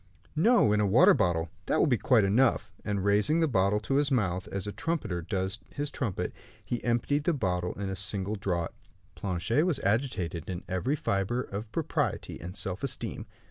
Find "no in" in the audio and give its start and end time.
0.35-0.79